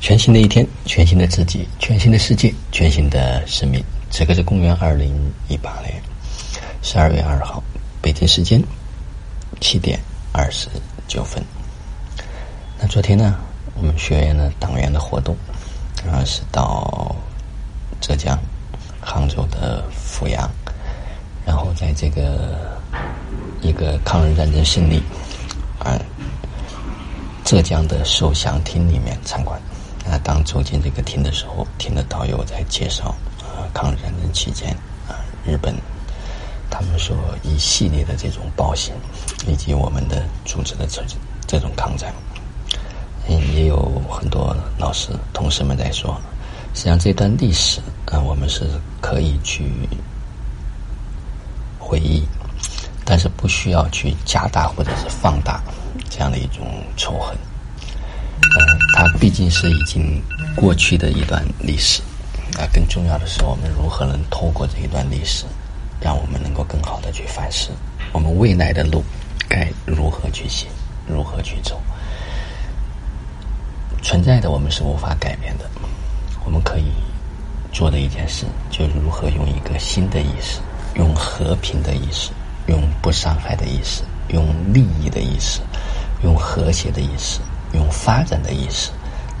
[0.00, 3.82] 全新的一天，全新的自己，全新的世界，全新的生命。
[4.10, 5.12] 这个是公元二零
[5.48, 6.00] 一八年
[6.82, 7.62] 十二月二号，
[8.00, 8.62] 北京时间
[9.60, 9.98] 七点
[10.32, 10.68] 二十
[11.08, 11.42] 九分。
[12.78, 13.36] 那昨天呢，
[13.74, 15.34] 我们学院的党员的活动，
[16.10, 17.16] 啊是到
[18.00, 18.38] 浙江
[19.00, 20.48] 杭州的阜阳，
[21.46, 22.78] 然后在这个
[23.62, 25.02] 一个抗日战争胜利
[25.78, 25.98] 啊
[27.42, 29.60] 浙江的受降厅里面参观。
[30.18, 34.70] 当走进这个厅的时候，听的导游在介绍啊，抗日战争期间
[35.08, 35.74] 啊，日本
[36.70, 38.92] 他们说一系列的这种暴行，
[39.46, 41.02] 以及我们的组织的这
[41.46, 42.12] 这种抗战，
[43.28, 46.20] 嗯，也有很多老师同事们在说，
[46.74, 48.68] 实际上这段历史啊，我们是
[49.00, 49.70] 可以去
[51.78, 52.26] 回忆，
[53.04, 55.62] 但是不需要去加大或者是放大
[56.10, 57.36] 这样的一种仇恨。
[58.42, 60.22] 嗯，它毕竟是已经
[60.54, 62.02] 过去的一段历史，
[62.58, 65.44] 啊，更重要的是，我们如何能透过这一段历史，
[66.00, 67.70] 让我们能够更好的去反思，
[68.12, 69.02] 我们未来的路
[69.48, 70.68] 该如何去行，
[71.06, 71.80] 如何去走。
[74.02, 75.64] 存在的我们是无法改变的，
[76.44, 76.92] 我们可以
[77.72, 80.60] 做的一件事，就是如何用一个新的意识，
[80.96, 82.30] 用和平的意识，
[82.66, 85.60] 用不伤害的意识，用利益的意识，
[86.22, 87.40] 用和谐的意识。
[87.74, 88.90] 用发展的意识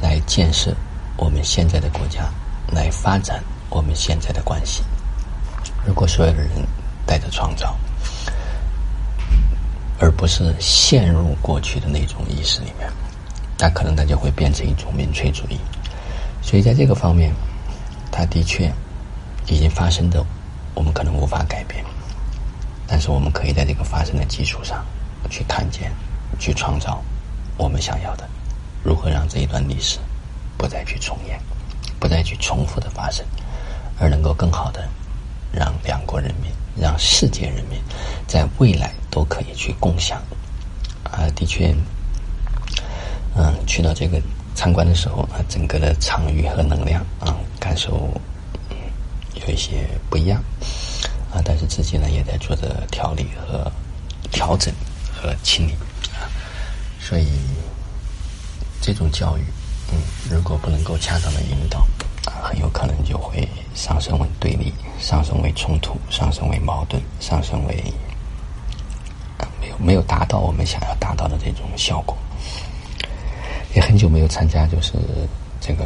[0.00, 0.74] 来建设
[1.16, 2.28] 我们现在的国家，
[2.72, 4.82] 来发展我们现在的关系。
[5.86, 6.50] 如果所有的人
[7.06, 7.76] 带着创造，
[9.98, 12.90] 而不是陷入过去的那种意识里面，
[13.58, 15.58] 那可能它就会变成一种民粹主义。
[16.42, 17.32] 所以在这个方面，
[18.10, 18.70] 它的确
[19.46, 20.24] 已经发生的，
[20.74, 21.84] 我们可能无法改变。
[22.86, 24.84] 但是我们可以在这个发生的基础上
[25.30, 25.90] 去看见，
[26.38, 27.02] 去创造。
[27.56, 28.28] 我们想要的，
[28.82, 29.98] 如何让这一段历史
[30.56, 31.40] 不再去重演，
[31.98, 33.24] 不再去重复的发生，
[33.98, 34.88] 而能够更好的
[35.52, 37.80] 让两国人民、让世界人民
[38.26, 40.20] 在未来都可以去共享。
[41.04, 41.72] 啊，的确，
[43.36, 44.20] 嗯，去到这个
[44.54, 48.10] 参观的时候啊，整个的场域和能量啊，感受
[49.34, 50.42] 有一些不一样
[51.32, 53.70] 啊，但是自己呢也在做着调理和
[54.32, 54.74] 调整
[55.14, 55.74] 和清理。
[57.06, 57.26] 所以，
[58.80, 59.42] 这种教育，
[59.92, 60.00] 嗯，
[60.30, 61.86] 如果不能够恰当的引导，
[62.42, 67.84] 很有可能就会上升为对立，上升为冲突，上升为矛盾，上升为
[69.60, 72.16] 没有没有达到我们想要达到的这种效果。
[73.74, 74.94] 也很久没有参加，就是
[75.60, 75.84] 这个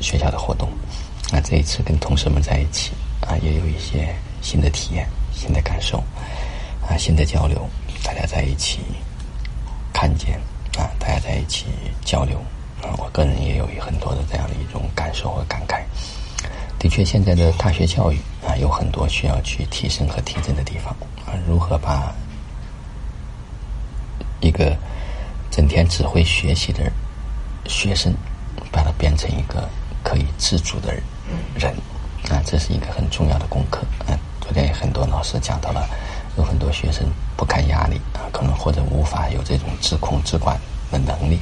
[0.00, 0.70] 学校的活动，
[1.30, 6.02] 那这一次跟同事们在一起，啊，也有一些新的体验、新的感受，
[6.88, 7.68] 啊，新的交流。
[8.02, 8.80] 大家在一起
[9.92, 10.34] 看见
[10.76, 11.66] 啊，大家在一起
[12.04, 12.38] 交流
[12.82, 15.82] 啊，我个人也有很多的这样的一种感受和感慨。
[16.78, 20.92] 的确，现在的大学教育啊，有很多需要去提升和提振的地方
[21.24, 21.38] 啊。
[21.46, 22.12] 如何把
[24.40, 24.76] 一个
[25.50, 26.90] 整天只会学习的
[27.66, 28.12] 学生，
[28.72, 29.68] 把它变成一个
[30.02, 30.92] 可以自主的
[31.54, 31.72] 人
[32.30, 33.82] 啊，这是一个很重要的功课。
[34.06, 35.88] 啊，昨天也很多老师讲到了。
[36.36, 37.06] 有很多学生
[37.36, 40.58] 不堪压力啊，可能或者无法有这种自控自管
[40.90, 41.38] 的能力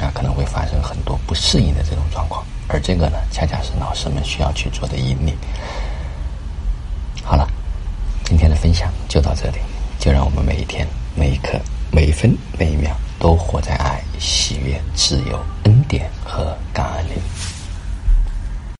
[0.00, 2.44] 啊，可能会发生很多不适应的这种状况。
[2.68, 5.36] 而这个呢，恰恰是老师们需要去做的引领。
[7.22, 7.48] 好了，
[8.24, 9.58] 今天的分享就到这里，
[9.98, 11.58] 就让我们每一天、每一刻、
[11.90, 17.53] 每一分、每一秒都活在爱、喜悦、自由、恩典和感恩里。